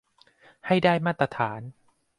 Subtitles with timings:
[0.67, 1.61] ให้ได้มาตรฐาน